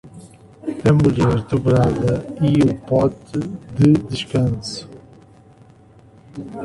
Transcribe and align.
A 0.83 0.91
mulher 0.91 1.43
dobrada 1.47 2.25
e 2.41 2.59
o 2.67 2.73
pote 2.87 3.37
de 3.77 3.93
descanso. 4.09 4.89